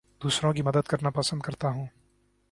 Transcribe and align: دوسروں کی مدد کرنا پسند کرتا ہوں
دوسروں 0.21 0.53
کی 0.53 0.61
مدد 0.61 0.87
کرنا 0.87 1.09
پسند 1.09 1.41
کرتا 1.41 1.69
ہوں 1.69 1.85